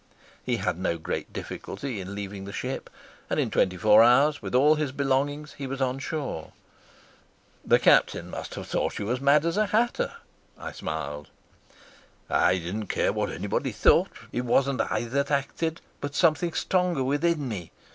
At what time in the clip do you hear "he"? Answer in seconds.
0.43-0.57, 5.59-5.67